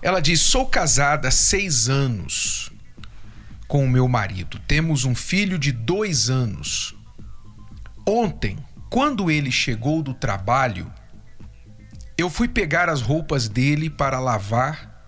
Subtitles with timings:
[0.00, 2.70] Ela diz: Sou casada há seis anos
[3.66, 4.58] com o meu marido.
[4.66, 6.96] Temos um filho de dois anos.
[8.06, 8.58] Ontem,
[8.88, 10.90] quando ele chegou do trabalho,
[12.16, 15.04] eu fui pegar as roupas dele para lavar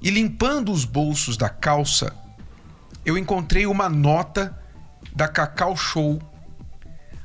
[0.00, 2.14] e, limpando os bolsos da calça,
[3.04, 4.56] eu encontrei uma nota
[5.14, 6.20] da Cacau Show,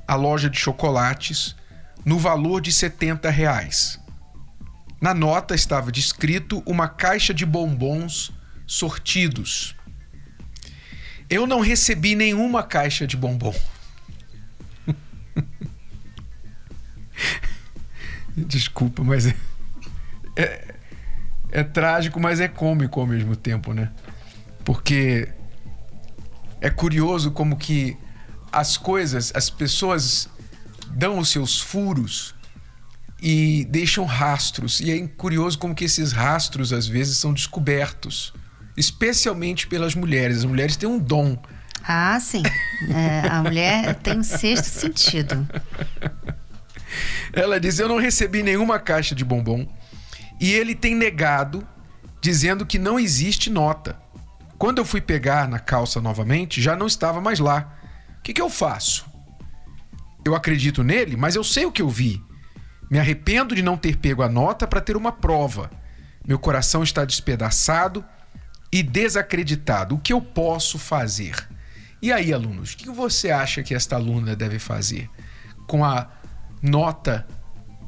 [0.08, 1.56] a loja de chocolates,
[2.04, 4.00] no valor de 70 reais.
[5.00, 8.32] Na nota estava descrito uma caixa de bombons
[8.66, 9.76] sortidos.
[11.30, 13.54] Eu não recebi nenhuma caixa de bombom.
[18.36, 19.36] Desculpa, mas é,
[20.36, 20.76] é,
[21.52, 23.92] é trágico, mas é cômico ao mesmo tempo, né?
[24.66, 25.30] Porque
[26.60, 27.96] é curioso como que
[28.52, 30.28] as coisas, as pessoas
[30.92, 32.34] dão os seus furos
[33.22, 34.80] e deixam rastros.
[34.80, 38.34] E é curioso como que esses rastros às vezes são descobertos,
[38.76, 40.40] especialmente pelas mulheres.
[40.40, 41.38] As mulheres têm um dom.
[41.84, 42.44] Ah, sim.
[42.90, 45.48] É, a mulher tem um sexto sentido.
[47.34, 49.68] Ela diz: Eu não recebi nenhuma caixa de bombom
[50.40, 51.68] e ele tem negado,
[52.22, 53.98] dizendo que não existe nota.
[54.58, 57.74] Quando eu fui pegar na calça novamente, já não estava mais lá.
[58.20, 59.06] O que, que eu faço?
[60.26, 62.22] Eu acredito nele, mas eu sei o que eu vi.
[62.90, 65.70] Me arrependo de não ter pego a nota para ter uma prova.
[66.26, 68.04] Meu coração está despedaçado
[68.72, 69.96] e desacreditado.
[69.96, 71.36] O que eu posso fazer?
[72.02, 75.10] E aí, alunos, o que você acha que esta aluna deve fazer
[75.66, 76.08] com a
[76.62, 77.28] nota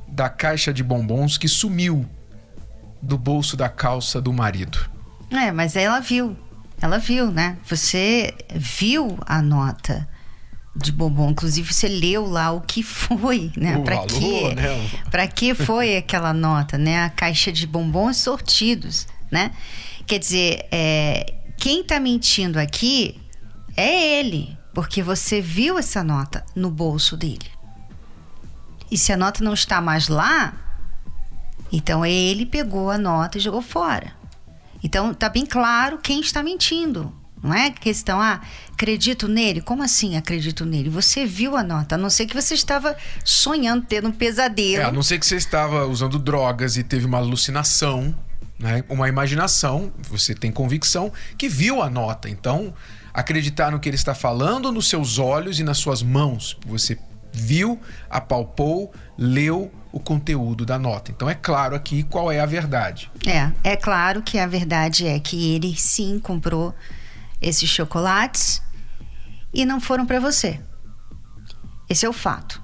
[0.07, 2.05] da caixa de bombons que sumiu
[3.01, 4.77] do bolso da calça do marido.
[5.31, 6.35] É, mas ela viu.
[6.81, 7.57] Ela viu, né?
[7.65, 10.07] Você viu a nota
[10.75, 13.79] de bombom, inclusive você leu lá o que foi, né?
[13.79, 14.53] Para que?
[14.55, 14.89] Né?
[15.09, 17.03] Para que foi aquela nota, né?
[17.03, 19.51] A caixa de bombons sortidos, né?
[20.05, 23.19] Quer dizer, é, quem tá mentindo aqui
[23.75, 27.49] é ele, porque você viu essa nota no bolso dele.
[28.91, 30.53] E se a nota não está mais lá,
[31.71, 34.13] então ele pegou a nota e jogou fora.
[34.83, 37.13] Então tá bem claro quem está mentindo.
[37.41, 38.41] Não é questão, ah,
[38.71, 39.61] acredito nele?
[39.61, 40.89] Como assim acredito nele?
[40.89, 44.81] Você viu a nota, a não ser que você estava sonhando, tendo um pesadelo.
[44.81, 48.13] É, a não ser que você estava usando drogas e teve uma alucinação,
[48.59, 48.83] né?
[48.89, 52.29] uma imaginação, você tem convicção que viu a nota.
[52.29, 52.73] Então,
[53.13, 56.57] acreditar no que ele está falando nos seus olhos e nas suas mãos.
[56.65, 56.97] Você
[57.31, 57.79] viu,
[58.09, 61.11] apalpou, leu o conteúdo da nota.
[61.11, 63.09] Então é claro aqui qual é a verdade.
[63.25, 66.73] É, é claro que a verdade é que ele sim comprou
[67.41, 68.61] esses chocolates
[69.53, 70.59] e não foram para você.
[71.89, 72.61] Esse é o fato.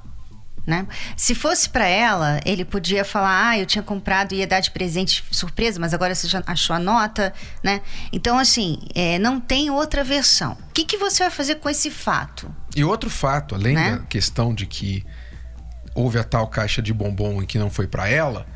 [0.66, 0.88] Né?
[1.16, 4.72] Se fosse para ela, ele podia falar: Ah, eu tinha comprado e ia dar de
[4.72, 7.32] presente surpresa, mas agora você já achou a nota,
[7.64, 7.82] né?
[8.12, 10.54] Então, assim, é, não tem outra versão.
[10.54, 12.54] O que, que você vai fazer com esse fato?
[12.76, 13.92] E outro fato, além né?
[13.92, 15.06] da questão de que
[15.94, 18.48] houve a tal caixa de bombom e que não foi para ela,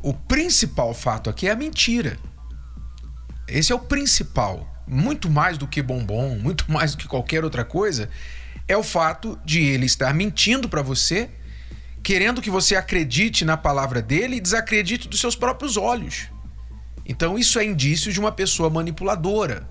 [0.00, 2.16] o principal fato aqui é a mentira.
[3.48, 4.75] Esse é o principal.
[4.86, 8.08] Muito mais do que bombom, muito mais do que qualquer outra coisa,
[8.68, 11.30] é o fato de ele estar mentindo para você,
[12.02, 16.28] querendo que você acredite na palavra dele e desacredite dos seus próprios olhos.
[17.04, 19.68] Então isso é indício de uma pessoa manipuladora.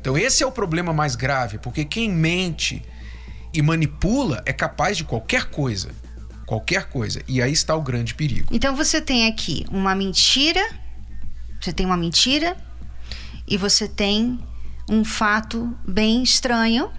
[0.00, 2.82] Então esse é o problema mais grave, porque quem mente
[3.54, 5.90] e manipula é capaz de qualquer coisa.
[6.46, 7.22] Qualquer coisa.
[7.26, 8.48] E aí está o grande perigo.
[8.50, 10.60] Então você tem aqui uma mentira,
[11.60, 12.56] você tem uma mentira
[13.46, 14.38] e você tem
[14.88, 16.90] um fato bem estranho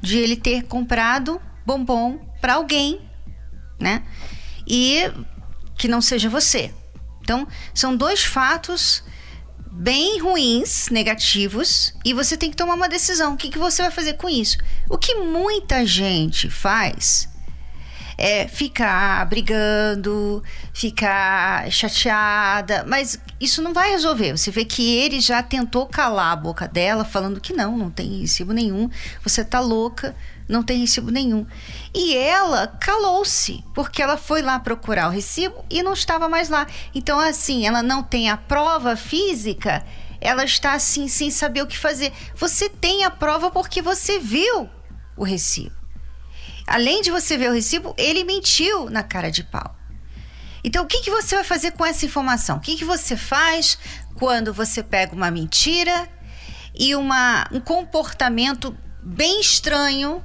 [0.00, 3.00] de ele ter comprado bombom para alguém,
[3.78, 4.02] né?
[4.66, 5.10] E
[5.76, 6.72] que não seja você.
[7.20, 9.02] Então, são dois fatos
[9.70, 13.34] bem ruins, negativos, e você tem que tomar uma decisão.
[13.34, 14.58] O que, que você vai fazer com isso?
[14.88, 17.28] O que muita gente faz
[18.16, 20.42] é ficar brigando,
[20.72, 24.36] ficar chateada, mas isso não vai resolver.
[24.36, 28.20] Você vê que ele já tentou calar a boca dela, falando que não, não tem
[28.20, 28.90] recibo nenhum,
[29.22, 30.14] você tá louca,
[30.48, 31.46] não tem recibo nenhum.
[31.94, 36.66] E ela calou-se, porque ela foi lá procurar o recibo e não estava mais lá.
[36.94, 39.84] Então, assim, ela não tem a prova física,
[40.20, 42.12] ela está assim, sem saber o que fazer.
[42.34, 44.68] Você tem a prova porque você viu
[45.16, 45.76] o recibo.
[46.66, 49.77] Além de você ver o recibo, ele mentiu na cara de pau.
[50.62, 52.56] Então, o que, que você vai fazer com essa informação?
[52.56, 53.78] O que, que você faz
[54.14, 56.08] quando você pega uma mentira
[56.74, 60.24] e uma, um comportamento bem estranho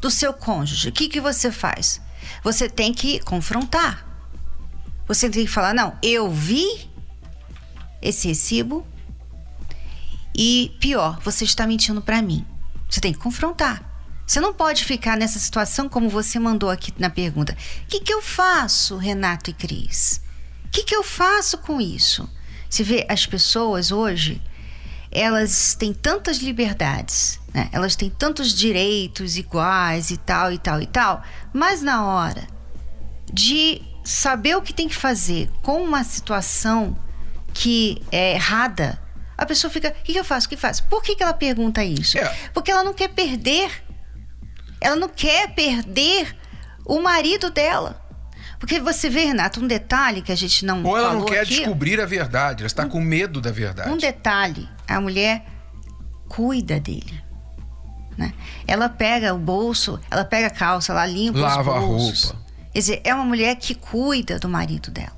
[0.00, 0.88] do seu cônjuge?
[0.88, 2.00] O que, que você faz?
[2.42, 4.06] Você tem que confrontar.
[5.06, 6.90] Você tem que falar: não, eu vi
[8.02, 8.86] esse recibo
[10.36, 12.46] e pior, você está mentindo para mim.
[12.88, 13.87] Você tem que confrontar.
[14.28, 17.56] Você não pode ficar nessa situação como você mandou aqui na pergunta.
[17.84, 20.20] O que, que eu faço, Renato e Cris?
[20.66, 22.28] O que, que eu faço com isso?
[22.68, 24.42] Você vê, as pessoas hoje,
[25.10, 27.70] elas têm tantas liberdades, né?
[27.72, 32.46] elas têm tantos direitos iguais e tal, e tal, e tal, mas na hora
[33.32, 36.94] de saber o que tem que fazer com uma situação
[37.54, 39.00] que é errada,
[39.38, 40.46] a pessoa fica: o que, que eu faço?
[40.46, 40.84] O que faço?
[40.84, 42.18] Por que, que ela pergunta isso?
[42.18, 42.28] É.
[42.52, 43.87] Porque ela não quer perder
[44.80, 46.36] ela não quer perder
[46.84, 48.04] o marido dela.
[48.58, 50.82] Porque você vê, Renato, um detalhe que a gente não.
[50.82, 53.90] Ou ela não quer aqui, descobrir a verdade, ela está um, com medo da verdade.
[53.90, 55.44] Um detalhe: a mulher
[56.28, 57.22] cuida dele.
[58.16, 58.34] Né?
[58.66, 62.24] Ela pega o bolso, ela pega a calça, ela limpa Lava os bolsos.
[62.24, 62.48] a roupa.
[62.72, 65.16] Quer dizer, é uma mulher que cuida do marido dela.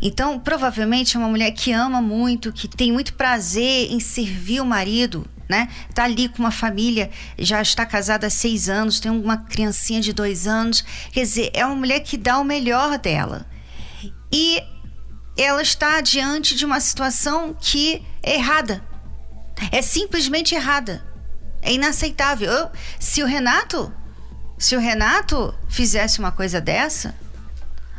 [0.00, 4.64] Então, provavelmente é uma mulher que ama muito, que tem muito prazer em servir o
[4.64, 5.68] marido né?
[5.94, 10.12] Tá ali com uma família, já está casada há seis anos, tem uma criancinha de
[10.12, 10.84] dois anos.
[11.12, 13.46] Quer dizer, é uma mulher que dá o melhor dela.
[14.32, 14.62] E
[15.36, 18.82] ela está diante de uma situação que é errada.
[19.70, 21.04] É simplesmente errada.
[21.62, 22.50] É inaceitável.
[22.50, 23.92] Eu, se o Renato,
[24.58, 27.14] se o Renato fizesse uma coisa dessa,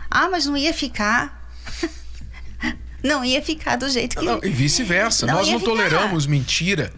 [0.09, 1.49] ah, mas não ia ficar.
[3.03, 4.25] não ia ficar do jeito que.
[4.25, 5.25] Não, e vice-versa.
[5.25, 5.71] Nós não ficar.
[5.71, 6.93] toleramos mentira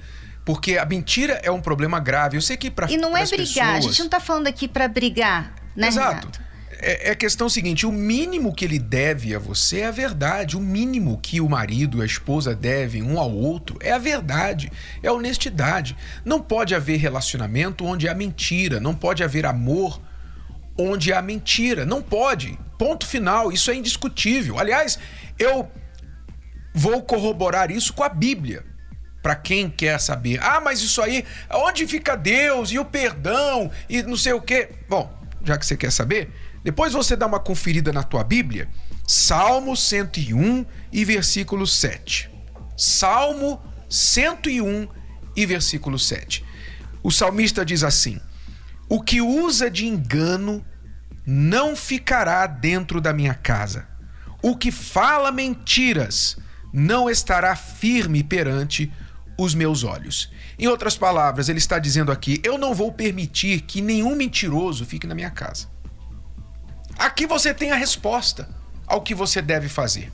[0.50, 2.36] porque a mentira é um problema grave.
[2.36, 3.76] Eu sei que para E não é brigar, pessoas...
[3.76, 5.90] a gente não está falando aqui para brigar, né?
[5.90, 6.42] Exato.
[6.72, 10.58] É, é a questão seguinte: o mínimo que ele deve a você é a verdade.
[10.58, 14.72] O mínimo que o marido e a esposa devem um ao outro é a verdade,
[15.04, 15.96] é a honestidade.
[16.26, 20.02] Não pode haver relacionamento onde há mentira, não pode haver amor
[20.76, 21.86] onde há mentira.
[21.86, 22.58] Não pode.
[22.76, 23.52] Ponto final.
[23.52, 24.58] Isso é indiscutível.
[24.58, 24.98] Aliás,
[25.38, 25.70] eu
[26.74, 28.68] vou corroborar isso com a Bíblia
[29.22, 30.40] para quem quer saber.
[30.42, 34.70] Ah, mas isso aí, onde fica Deus e o perdão e não sei o quê?
[34.88, 35.14] Bom,
[35.44, 36.32] já que você quer saber,
[36.64, 38.70] depois você dá uma conferida na tua Bíblia,
[39.08, 42.30] Salmo 101 e versículo 7.
[42.78, 44.88] Salmo 101
[45.36, 46.46] e versículo 7.
[47.02, 48.20] O salmista diz assim:
[48.88, 50.66] O que usa de engano
[51.26, 53.88] não ficará dentro da minha casa.
[54.42, 56.38] O que fala mentiras
[56.72, 58.92] não estará firme perante
[59.40, 60.32] os meus olhos.
[60.58, 65.08] Em outras palavras, ele está dizendo aqui: eu não vou permitir que nenhum mentiroso fique
[65.08, 65.68] na minha casa.
[66.98, 68.50] Aqui você tem a resposta
[68.86, 70.12] ao que você deve fazer.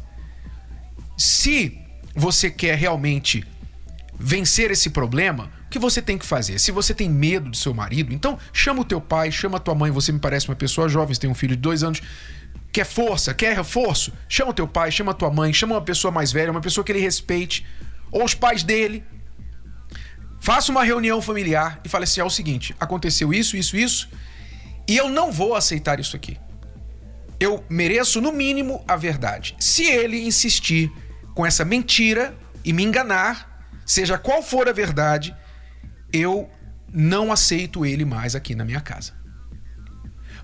[1.17, 1.79] Se
[2.15, 3.43] você quer realmente
[4.17, 6.59] vencer esse problema, o que você tem que fazer?
[6.59, 9.73] Se você tem medo do seu marido, então chama o teu pai, chama a tua
[9.73, 9.91] mãe.
[9.91, 12.01] Você me parece uma pessoa jovem, você tem um filho de dois anos.
[12.71, 14.13] Quer força, quer reforço?
[14.29, 16.83] Chama o teu pai, chama a tua mãe, chama uma pessoa mais velha, uma pessoa
[16.83, 17.65] que ele respeite,
[18.15, 19.03] ou os pais dele,
[20.45, 24.07] Faça uma reunião familiar e fale assim: é o seguinte, aconteceu isso, isso, isso,
[24.87, 26.37] e eu não vou aceitar isso aqui.
[27.39, 29.55] Eu mereço, no mínimo, a verdade.
[29.59, 30.91] Se ele insistir
[31.33, 35.35] com essa mentira e me enganar, seja qual for a verdade,
[36.13, 36.47] eu
[36.93, 39.13] não aceito ele mais aqui na minha casa.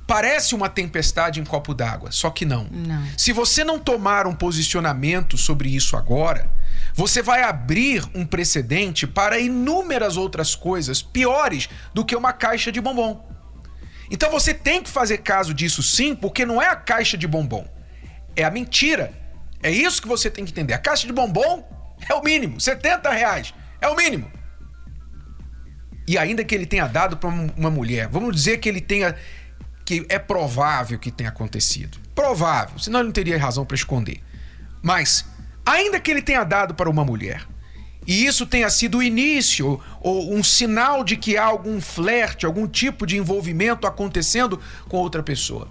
[0.07, 2.63] Parece uma tempestade em copo d'água, só que não.
[2.71, 3.05] não.
[3.15, 6.51] Se você não tomar um posicionamento sobre isso agora,
[6.93, 12.81] você vai abrir um precedente para inúmeras outras coisas piores do que uma caixa de
[12.81, 13.29] bombom.
[14.09, 17.65] Então você tem que fazer caso disso sim, porque não é a caixa de bombom,
[18.35, 19.13] é a mentira.
[19.63, 20.73] É isso que você tem que entender.
[20.73, 21.67] A caixa de bombom
[22.09, 24.31] é o mínimo, 70 reais é o mínimo.
[26.07, 29.15] E ainda que ele tenha dado para uma mulher, vamos dizer que ele tenha
[29.85, 31.97] que é provável que tenha acontecido.
[32.13, 34.21] Provável, senão ele não teria razão para esconder.
[34.81, 35.25] Mas
[35.71, 37.47] ainda que ele tenha dado para uma mulher,
[38.05, 42.67] e isso tenha sido o início ou um sinal de que há algum flerte, algum
[42.67, 44.59] tipo de envolvimento acontecendo
[44.89, 45.67] com outra pessoa.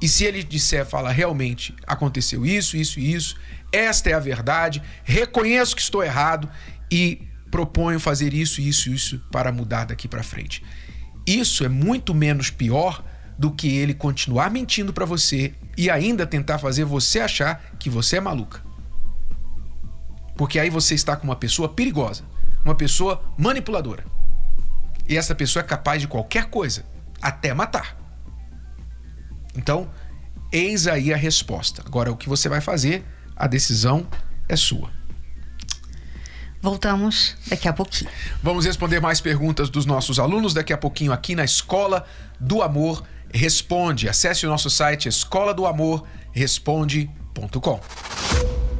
[0.00, 3.36] E se ele disser, fala, realmente aconteceu isso, isso e isso,
[3.72, 6.48] esta é a verdade, reconheço que estou errado
[6.90, 10.62] e proponho fazer isso, isso e isso para mudar daqui para frente.
[11.26, 13.04] Isso é muito menos pior
[13.38, 18.16] do que ele continuar mentindo para você e ainda tentar fazer você achar que você
[18.16, 18.63] é maluca.
[20.36, 22.24] Porque aí você está com uma pessoa perigosa,
[22.64, 24.04] uma pessoa manipuladora.
[25.08, 26.84] E essa pessoa é capaz de qualquer coisa,
[27.20, 27.96] até matar.
[29.56, 29.90] Então,
[30.50, 31.82] eis aí a resposta.
[31.86, 33.04] Agora, o que você vai fazer,
[33.36, 34.06] a decisão
[34.48, 34.90] é sua.
[36.60, 38.10] Voltamos daqui a pouquinho.
[38.42, 42.06] Vamos responder mais perguntas dos nossos alunos daqui a pouquinho aqui na Escola
[42.40, 44.08] do Amor Responde.
[44.08, 47.80] Acesse o nosso site escola do amor responde.com.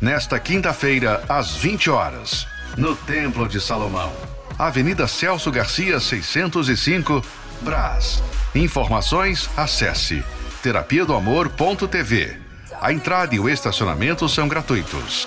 [0.00, 4.12] Nesta quinta-feira, às 20 horas, no Templo de Salomão,
[4.58, 7.22] Avenida Celso Garcia, 605,
[7.62, 8.22] Brás.
[8.54, 10.22] Informações, acesse
[10.62, 12.36] terapia do amor.tv.
[12.80, 15.26] A entrada e o estacionamento são gratuitos.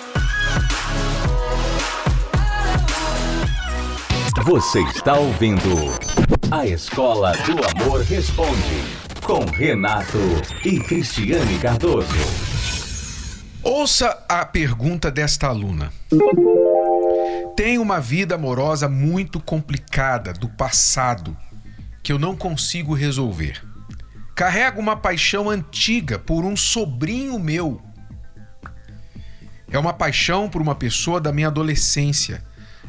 [4.44, 5.92] Você está ouvindo
[6.50, 8.84] A Escola do Amor Responde
[9.22, 10.18] com Renato
[10.64, 12.59] e Cristiane Cardoso.
[13.62, 15.92] Ouça a pergunta desta aluna.
[17.54, 21.36] Tenho uma vida amorosa muito complicada do passado
[22.02, 23.62] que eu não consigo resolver.
[24.34, 27.82] Carrego uma paixão antiga por um sobrinho meu.
[29.70, 32.42] É uma paixão por uma pessoa da minha adolescência.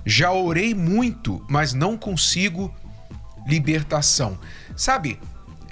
[0.05, 2.73] Já orei muito, mas não consigo
[3.45, 4.39] libertação.
[4.73, 5.19] Sabe,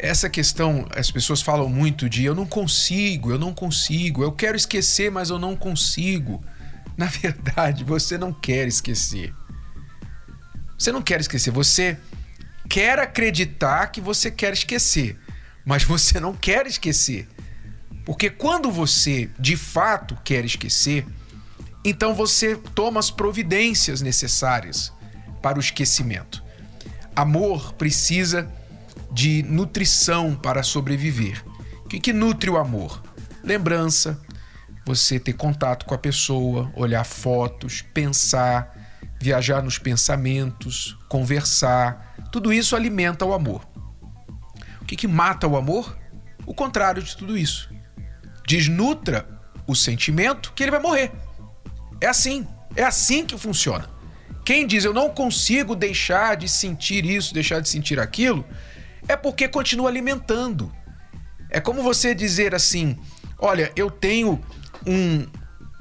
[0.01, 4.55] essa questão, as pessoas falam muito de eu não consigo, eu não consigo, eu quero
[4.55, 6.43] esquecer, mas eu não consigo.
[6.97, 9.33] Na verdade, você não quer esquecer.
[10.77, 11.97] Você não quer esquecer, você
[12.69, 15.19] quer acreditar que você quer esquecer,
[15.65, 17.27] mas você não quer esquecer.
[18.05, 21.05] Porque quando você de fato quer esquecer,
[21.83, 24.93] então você toma as providências necessárias
[25.41, 26.41] para o esquecimento.
[27.13, 28.49] Amor precisa
[29.11, 31.43] de nutrição para sobreviver.
[31.85, 33.01] O que, que nutre o amor?
[33.43, 34.19] Lembrança,
[34.85, 38.75] você ter contato com a pessoa, olhar fotos, pensar,
[39.19, 42.15] viajar nos pensamentos, conversar.
[42.31, 43.67] Tudo isso alimenta o amor.
[44.81, 45.97] O que, que mata o amor?
[46.45, 47.69] O contrário de tudo isso.
[48.47, 49.27] Desnutra
[49.67, 51.11] o sentimento que ele vai morrer.
[52.01, 52.47] É assim.
[52.75, 53.89] É assim que funciona.
[54.45, 58.43] Quem diz eu não consigo deixar de sentir isso, deixar de sentir aquilo,
[59.09, 60.71] é porque continua alimentando.
[61.49, 62.95] É como você dizer assim:
[63.39, 64.39] olha, eu tenho
[64.85, 65.25] um,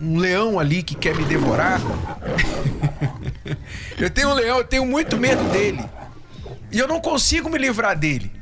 [0.00, 1.78] um leão ali que quer me devorar.
[3.98, 5.84] eu tenho um leão, eu tenho muito medo dele.
[6.72, 8.32] E eu não consigo me livrar dele.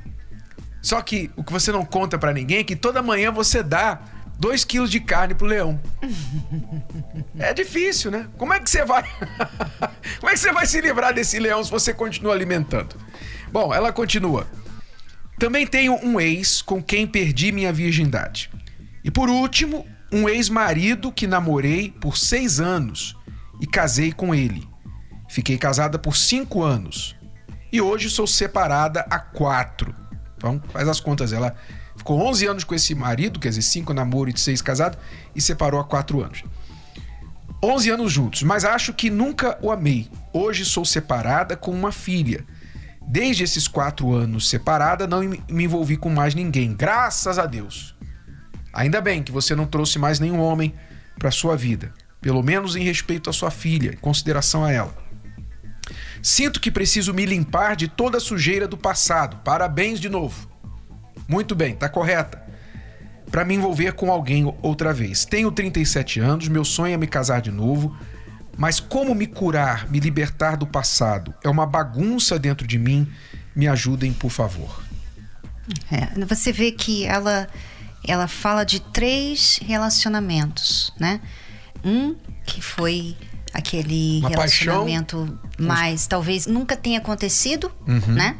[0.80, 4.00] Só que o que você não conta para ninguém é que toda manhã você dá
[4.38, 5.80] 2 quilos de carne pro leão.
[7.38, 8.28] É difícil, né?
[8.38, 9.02] Como é que você vai.
[10.20, 12.96] Como é que você vai se livrar desse leão se você continua alimentando?
[13.52, 14.46] Bom, ela continua.
[15.38, 18.50] Também tenho um ex com quem perdi minha virgindade.
[19.04, 23.16] E por último, um ex-marido que namorei por seis anos
[23.60, 24.66] e casei com ele.
[25.28, 27.16] Fiquei casada por cinco anos
[27.72, 29.94] e hoje sou separada há quatro.
[30.36, 31.32] Então, faz as contas.
[31.32, 31.54] Ela
[31.96, 34.98] ficou 11 anos com esse marido, quer dizer, cinco namoro e seis casados,
[35.34, 36.42] e separou há quatro anos.
[37.62, 40.08] 11 anos juntos, mas acho que nunca o amei.
[40.32, 42.44] Hoje sou separada com uma filha.
[43.08, 47.94] Desde esses quatro anos separada, não me envolvi com mais ninguém, graças a Deus.
[48.72, 50.74] Ainda bem que você não trouxe mais nenhum homem
[51.18, 54.94] para sua vida, pelo menos em respeito à sua filha, em consideração a ela.
[56.20, 59.38] Sinto que preciso me limpar de toda a sujeira do passado.
[59.44, 60.50] Parabéns de novo.
[61.28, 62.42] Muito bem, tá correta.
[63.30, 65.24] Para me envolver com alguém outra vez.
[65.24, 67.96] Tenho 37 anos, meu sonho é me casar de novo,
[68.56, 71.34] mas como me curar, me libertar do passado?
[71.44, 73.06] É uma bagunça dentro de mim.
[73.54, 74.82] Me ajudem, por favor.
[75.90, 77.48] É, você vê que ela
[78.06, 81.20] ela fala de três relacionamentos, né?
[81.84, 83.16] Um que foi
[83.52, 85.66] aquele Uma relacionamento paixão.
[85.66, 88.14] mais talvez nunca tenha acontecido, uhum.
[88.14, 88.36] né?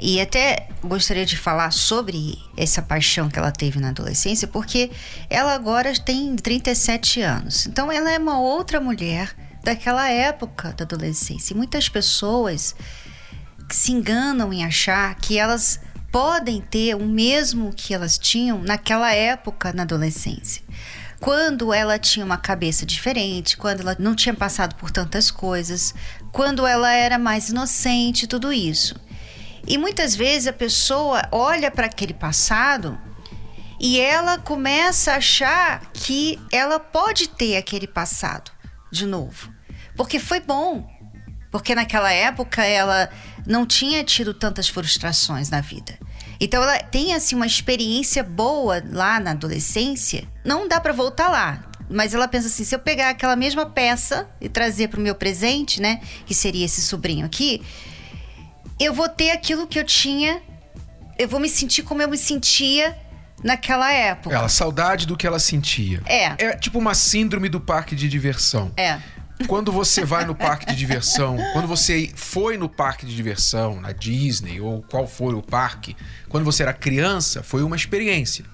[0.00, 4.90] E até gostaria de falar sobre essa paixão que ela teve na adolescência, porque
[5.28, 7.66] ela agora tem 37 anos.
[7.66, 11.52] Então ela é uma outra mulher daquela época da adolescência.
[11.52, 12.74] E muitas pessoas
[13.70, 19.72] se enganam em achar que elas podem ter o mesmo que elas tinham naquela época
[19.72, 20.62] na adolescência.
[21.20, 25.94] Quando ela tinha uma cabeça diferente, quando ela não tinha passado por tantas coisas,
[26.32, 28.96] quando ela era mais inocente, tudo isso.
[29.66, 32.98] E muitas vezes a pessoa olha para aquele passado
[33.78, 38.50] e ela começa a achar que ela pode ter aquele passado
[38.90, 39.52] de novo.
[39.96, 40.88] Porque foi bom.
[41.50, 43.10] Porque naquela época ela
[43.46, 45.98] não tinha tido tantas frustrações na vida.
[46.40, 50.26] Então ela tem assim uma experiência boa lá na adolescência.
[50.44, 54.28] Não dá para voltar lá, mas ela pensa assim: se eu pegar aquela mesma peça
[54.40, 57.62] e trazer para o meu presente, né, que seria esse sobrinho aqui,
[58.78, 60.40] eu vou ter aquilo que eu tinha,
[61.18, 62.96] eu vou me sentir como eu me sentia
[63.42, 64.34] naquela época.
[64.34, 66.02] Ela, saudade do que ela sentia.
[66.06, 66.34] É.
[66.38, 68.72] É tipo uma síndrome do parque de diversão.
[68.76, 68.98] É.
[69.46, 73.92] Quando você vai no parque de diversão, quando você foi no parque de diversão, na
[73.92, 75.96] Disney ou qual for o parque,
[76.28, 78.44] quando você era criança, foi uma experiência.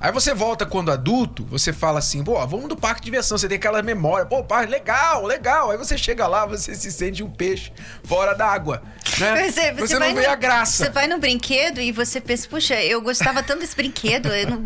[0.00, 3.48] Aí você volta quando adulto, você fala assim, pô, vamos do parque de diversão, você
[3.48, 5.70] tem aquela memória, pô, parque, legal, legal.
[5.70, 7.72] Aí você chega lá, você se sente um peixe
[8.04, 8.82] fora d'água.
[9.18, 9.48] Né?
[9.48, 10.84] Você, você, você não vê no, a graça.
[10.84, 14.62] Você vai no brinquedo e você pensa, puxa, eu gostava tanto desse brinquedo, não,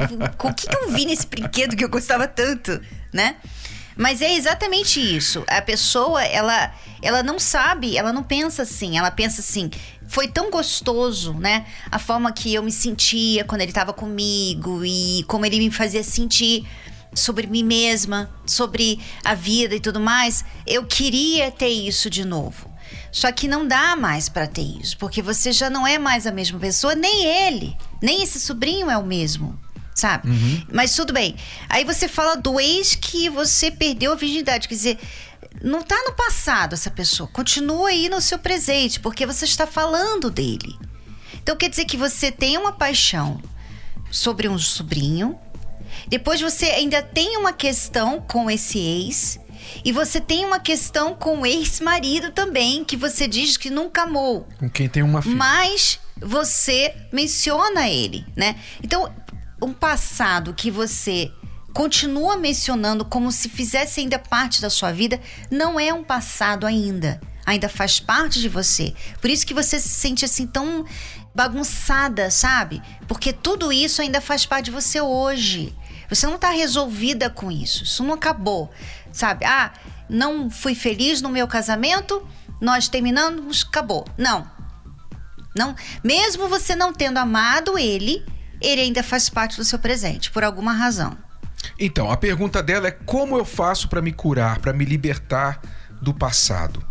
[0.51, 2.81] o que, que eu vi nesse brinquedo que eu gostava tanto,
[3.13, 3.37] né?
[3.97, 5.45] Mas é exatamente isso.
[5.47, 8.99] A pessoa, ela, ela não sabe, ela não pensa assim.
[8.99, 9.71] Ela pensa assim:
[10.13, 11.65] foi tão gostoso, né?
[11.91, 16.05] A forma que eu me sentia quando ele estava comigo e como ele me fazia
[16.05, 16.69] sentir
[17.15, 20.45] sobre mim mesma, sobre a vida e tudo mais.
[20.67, 22.71] Eu queria ter isso de novo.
[23.11, 26.31] Só que não dá mais para ter isso, porque você já não é mais a
[26.31, 29.59] mesma pessoa, nem ele, nem esse sobrinho é o mesmo
[29.95, 30.31] sabe?
[30.31, 30.63] Uhum.
[30.73, 31.37] Mas tudo bem.
[31.69, 34.67] Aí você fala do ex que você perdeu a virgindade.
[34.67, 34.99] Quer dizer,
[35.61, 37.29] não tá no passado essa pessoa.
[37.29, 40.79] Continua aí no seu presente, porque você está falando dele.
[41.35, 43.43] Então quer dizer que você tem uma paixão
[44.11, 45.39] sobre um sobrinho.
[46.09, 49.39] Depois você ainda tem uma questão com esse ex.
[49.85, 54.47] E você tem uma questão com o ex-marido também, que você diz que nunca amou.
[54.59, 55.37] Com quem tem uma filha.
[55.37, 58.57] Mas você menciona ele, né?
[58.83, 59.13] Então,
[59.61, 61.31] um passado que você
[61.73, 67.21] continua mencionando como se fizesse ainda parte da sua vida, não é um passado ainda.
[67.45, 68.95] Ainda faz parte de você.
[69.21, 70.85] Por isso que você se sente assim tão
[71.35, 72.81] bagunçada, sabe?
[73.09, 75.75] Porque tudo isso ainda faz parte de você hoje.
[76.09, 77.85] Você não está resolvida com isso.
[77.85, 78.71] Isso não acabou,
[79.13, 79.45] sabe?
[79.45, 79.73] Ah,
[80.09, 82.27] não fui feliz no meu casamento,
[82.61, 84.05] nós terminamos, acabou.
[84.17, 84.49] Não.
[85.57, 88.25] Não, mesmo você não tendo amado ele,
[88.61, 91.17] ele ainda faz parte do seu presente, por alguma razão.
[91.79, 95.61] Então, a pergunta dela é como eu faço para me curar, para me libertar
[96.01, 96.85] do passado?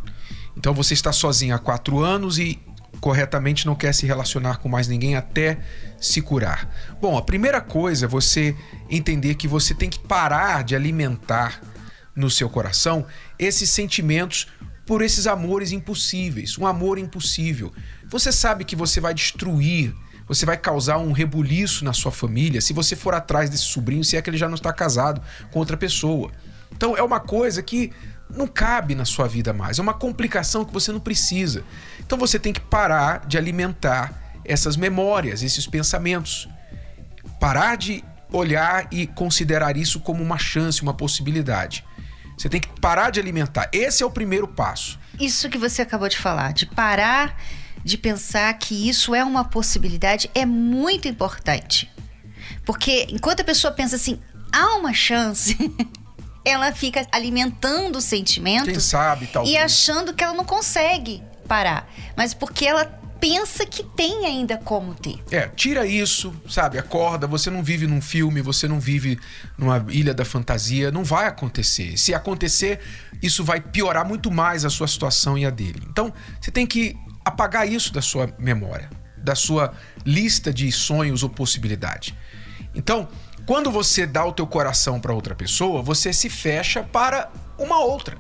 [0.58, 2.60] Então, você está sozinha há quatro anos e
[3.00, 5.60] corretamente não quer se relacionar com mais ninguém até
[6.00, 6.70] se curar.
[7.02, 8.56] Bom, a primeira coisa é você
[8.90, 11.62] entender que você tem que parar de alimentar
[12.16, 13.06] no seu coração
[13.40, 14.48] esses sentimentos
[14.86, 16.58] por esses amores impossíveis.
[16.58, 17.74] Um amor impossível.
[18.08, 19.96] Você sabe que você vai destruir
[20.32, 24.16] você vai causar um rebuliço na sua família se você for atrás desse sobrinho, se
[24.16, 26.32] é que ele já não está casado com outra pessoa.
[26.72, 27.92] Então é uma coisa que
[28.30, 31.66] não cabe na sua vida mais, é uma complicação que você não precisa.
[32.00, 36.48] Então você tem que parar de alimentar essas memórias, esses pensamentos.
[37.38, 41.84] Parar de olhar e considerar isso como uma chance, uma possibilidade.
[42.38, 43.70] Você tem que parar de alimentar.
[43.74, 44.98] Esse é o primeiro passo.
[45.20, 47.36] Isso que você acabou de falar, de parar
[47.84, 51.92] de pensar que isso é uma possibilidade é muito importante.
[52.66, 54.20] Porque enquanto a pessoa pensa assim,
[54.52, 55.58] há uma chance,
[56.46, 61.90] ela fica alimentando o sentimento Quem sabe, e achando que ela não consegue parar.
[62.16, 62.86] Mas porque ela
[63.20, 65.24] pensa que tem ainda como ter.
[65.30, 66.80] É, tira isso, sabe?
[66.80, 69.20] Acorda, você não vive num filme, você não vive
[69.58, 71.98] numa ilha da fantasia, não vai acontecer.
[71.98, 72.80] Se acontecer,
[73.22, 75.84] isso vai piorar muito mais a sua situação e a dele.
[75.88, 79.74] Então, você tem que apagar isso da sua memória, da sua
[80.06, 82.18] lista de sonhos ou possibilidade.
[82.74, 83.08] Então,
[83.46, 88.18] quando você dá o teu coração para outra pessoa, você se fecha para uma outra.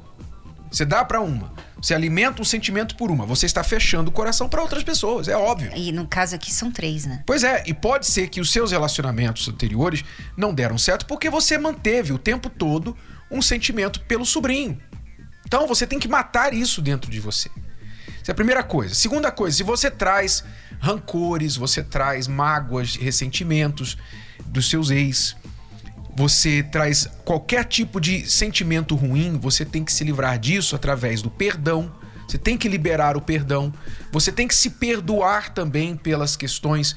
[0.71, 1.53] Você dá para uma.
[1.81, 3.25] Você alimenta um sentimento por uma.
[3.25, 5.71] Você está fechando o coração para outras pessoas, é óbvio.
[5.75, 7.23] E no caso aqui são três, né?
[7.25, 10.05] Pois é, e pode ser que os seus relacionamentos anteriores
[10.37, 12.95] não deram certo porque você manteve o tempo todo
[13.29, 14.79] um sentimento pelo sobrinho.
[15.45, 17.49] Então você tem que matar isso dentro de você.
[18.21, 18.93] Essa é a primeira coisa.
[18.93, 20.43] Segunda coisa, se você traz
[20.79, 23.97] rancores, você traz mágoas, ressentimentos
[24.45, 25.35] dos seus ex.
[26.15, 31.29] Você traz qualquer tipo de sentimento ruim, você tem que se livrar disso através do
[31.29, 31.91] perdão.
[32.27, 33.73] Você tem que liberar o perdão.
[34.11, 36.95] Você tem que se perdoar também pelas questões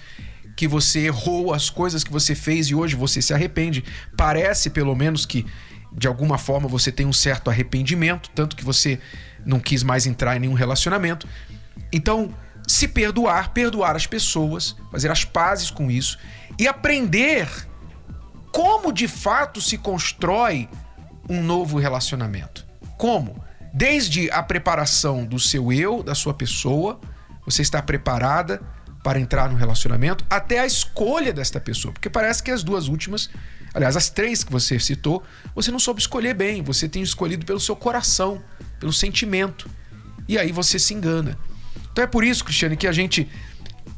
[0.57, 3.83] que você errou, as coisas que você fez e hoje você se arrepende.
[4.17, 5.45] Parece, pelo menos, que
[5.93, 9.01] de alguma forma você tem um certo arrependimento, tanto que você
[9.45, 11.29] não quis mais entrar em nenhum relacionamento.
[11.93, 12.35] Então,
[12.67, 16.19] se perdoar, perdoar as pessoas, fazer as pazes com isso
[16.59, 17.49] e aprender
[18.53, 20.69] como de fato se constrói
[21.29, 22.67] um novo relacionamento.
[22.97, 23.43] Como?
[23.73, 27.01] Desde a preparação do seu eu, da sua pessoa,
[27.45, 28.63] você está preparada
[29.03, 33.29] para entrar no relacionamento, até a escolha desta pessoa, porque parece que as duas últimas,
[33.75, 35.23] aliás, as três que você citou,
[35.55, 38.43] você não soube escolher bem, você tem escolhido pelo seu coração,
[38.85, 39.71] pelo sentimento.
[40.29, 41.39] E aí você se engana.
[41.91, 43.27] Então é por isso, Cristiane, que a gente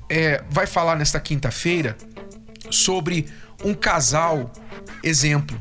[0.09, 1.97] é, vai falar nesta quinta-feira
[2.71, 3.27] sobre
[3.65, 4.53] um casal
[5.03, 5.61] exemplo.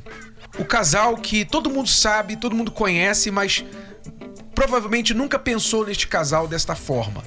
[0.60, 3.66] O casal que todo mundo sabe, todo mundo conhece, mas
[4.54, 7.24] provavelmente nunca pensou neste casal desta forma.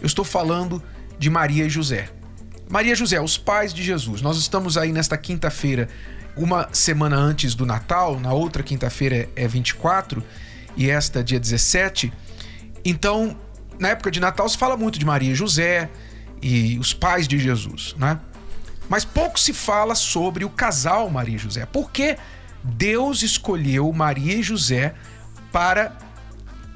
[0.00, 0.82] Eu estou falando
[1.18, 2.08] de Maria e José.
[2.68, 4.22] Maria e José, os pais de Jesus.
[4.22, 5.88] Nós estamos aí nesta quinta-feira,
[6.34, 10.24] uma semana antes do Natal, na outra quinta-feira é 24
[10.76, 12.12] e esta dia 17.
[12.84, 13.36] Então,
[13.78, 15.90] na época de Natal se fala muito de Maria e José
[16.40, 18.18] e os pais de Jesus, né?
[18.88, 21.64] Mas pouco se fala sobre o casal Maria e José.
[21.66, 22.16] Por que
[22.62, 24.94] Deus escolheu Maria e José
[25.50, 25.96] para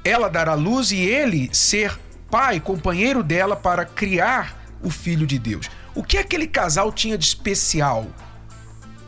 [0.03, 1.97] ela dar à luz e ele ser
[2.29, 5.69] pai, companheiro dela para criar o filho de Deus?
[5.93, 8.07] O que aquele casal tinha de especial?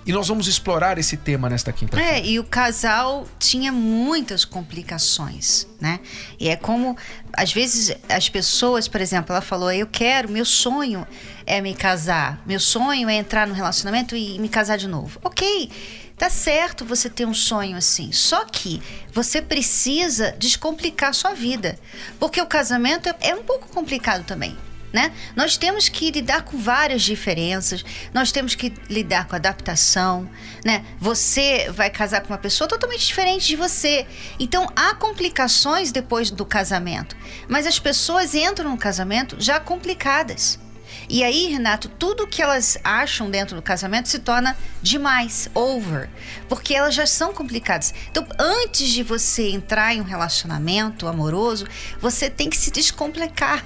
[0.09, 2.17] E nós vamos explorar esse tema nesta quinta-feira.
[2.17, 5.99] É, e o casal tinha muitas complicações, né?
[6.39, 6.97] E é como,
[7.31, 11.05] às vezes, as pessoas, por exemplo, ela falou: Eu quero, meu sonho
[11.45, 15.19] é me casar, meu sonho é entrar no relacionamento e me casar de novo.
[15.23, 15.69] Ok.
[16.17, 18.11] Tá certo você ter um sonho assim.
[18.11, 18.81] Só que
[19.13, 21.77] você precisa descomplicar sua vida.
[22.19, 24.57] Porque o casamento é, é um pouco complicado também
[24.91, 25.12] né?
[25.36, 30.30] Nós temos que lidar com várias diferenças, nós temos que lidar com adaptação,
[30.65, 30.84] né?
[30.99, 34.06] Você vai casar com uma pessoa totalmente diferente de você.
[34.39, 37.15] Então há complicações depois do casamento,
[37.47, 40.60] mas as pessoas entram no casamento já complicadas.
[41.08, 46.10] E aí, Renato, tudo que elas acham dentro do casamento se torna demais, over,
[46.47, 47.93] porque elas já são complicadas.
[48.10, 51.65] Então, antes de você entrar em um relacionamento amoroso,
[51.99, 53.63] você tem que se descomplicar.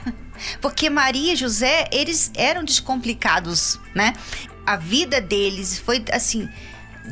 [0.62, 4.14] Porque Maria e José, eles eram descomplicados, né?
[4.66, 6.50] A vida deles foi assim,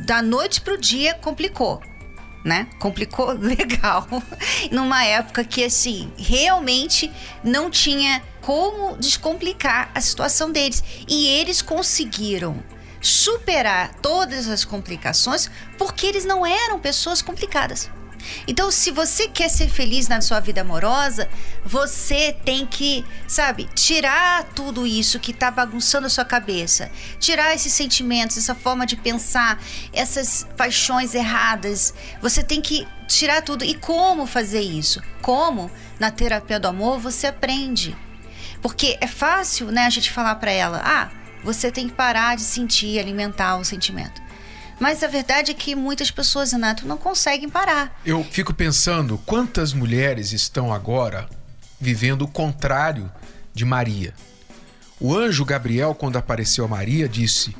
[0.06, 1.82] da noite pro dia complicou.
[2.44, 2.66] Né?
[2.80, 4.06] Complicou legal.
[4.70, 7.10] Numa época que assim, realmente
[7.44, 10.82] não tinha como descomplicar a situação deles.
[11.08, 12.60] E eles conseguiram
[13.00, 17.90] superar todas as complicações porque eles não eram pessoas complicadas.
[18.46, 21.28] Então, se você quer ser feliz na sua vida amorosa,
[21.64, 27.72] você tem que, sabe, tirar tudo isso que está bagunçando a sua cabeça, tirar esses
[27.72, 29.60] sentimentos, essa forma de pensar,
[29.92, 31.94] essas paixões erradas.
[32.20, 33.64] Você tem que tirar tudo.
[33.64, 35.02] E como fazer isso?
[35.20, 35.70] Como?
[35.98, 37.96] Na terapia do amor você aprende.
[38.60, 41.10] Porque é fácil, né, a gente falar para ela: "Ah,
[41.42, 44.21] você tem que parar de sentir, alimentar o sentimento".
[44.82, 48.00] Mas a verdade é que muitas pessoas, Renato, não conseguem parar.
[48.04, 51.28] Eu fico pensando quantas mulheres estão agora
[51.80, 53.08] vivendo o contrário
[53.54, 54.12] de Maria.
[54.98, 57.54] O anjo Gabriel, quando apareceu a Maria, disse: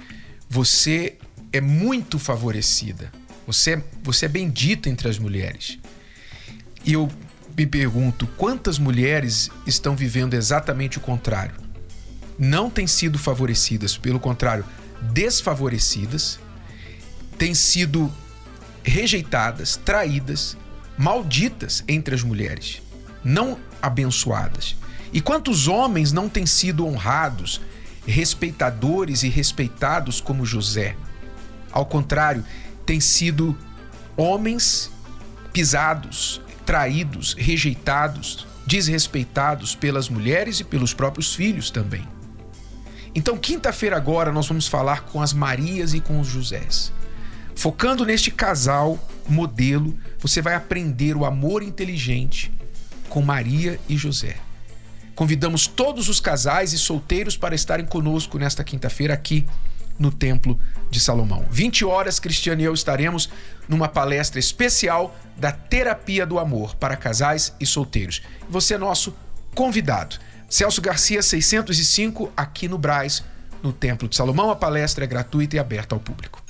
[0.50, 1.16] Você
[1.52, 3.12] é muito favorecida.
[3.46, 5.78] Você é, você é bendita entre as mulheres.
[6.85, 7.08] E eu
[7.56, 11.54] me pergunto quantas mulheres estão vivendo exatamente o contrário.
[12.37, 14.64] Não têm sido favorecidas, pelo contrário,
[15.00, 16.40] desfavorecidas
[17.38, 18.12] têm sido
[18.83, 20.57] rejeitadas, traídas,
[20.97, 22.83] malditas entre as mulheres,
[23.25, 24.77] não abençoadas.
[25.12, 27.61] E quantos homens não têm sido honrados,
[28.07, 30.97] respeitadores e respeitados como José?
[31.71, 32.45] Ao contrário,
[32.87, 33.57] têm sido
[34.16, 34.90] homens
[35.53, 42.07] pisados, traídos, rejeitados, desrespeitados pelas mulheres e pelos próprios filhos também.
[43.14, 46.92] Então, quinta-feira agora nós vamos falar com as Marias e com os Josés.
[47.62, 48.98] Focando neste casal
[49.29, 52.53] modelo, você vai aprender o amor inteligente
[53.09, 54.35] com Maria e José.
[55.14, 59.46] Convidamos todos os casais e solteiros para estarem conosco nesta quinta-feira aqui
[59.96, 60.59] no Templo
[60.90, 61.46] de Salomão.
[61.53, 63.31] 20 horas, Cristiano e eu estaremos
[63.68, 68.22] numa palestra especial da Terapia do Amor para casais e solteiros.
[68.51, 69.14] Você é nosso
[69.55, 70.18] convidado.
[70.51, 73.22] Celso Garcia 605, aqui no Braz,
[73.62, 74.51] no Templo de Salomão.
[74.51, 76.41] A palestra é gratuita e aberta ao público.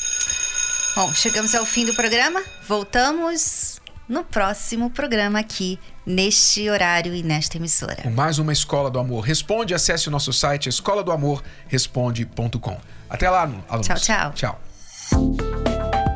[0.95, 2.43] Bom, chegamos ao fim do programa.
[2.69, 7.97] Voltamos no próximo programa aqui, neste horário e nesta emissora.
[8.03, 12.79] Com mais uma Escola do Amor Responde, acesse o nosso site escola do amor responde.com.
[13.09, 13.87] Até lá, alunos.
[13.87, 14.33] Tchau, tchau.
[14.35, 14.61] Tchau.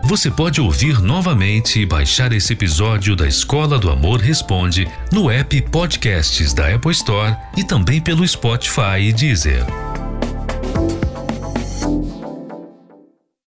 [0.05, 5.61] Você pode ouvir novamente e baixar esse episódio da Escola do Amor Responde no app
[5.63, 9.65] Podcasts da Apple Store e também pelo Spotify e Deezer.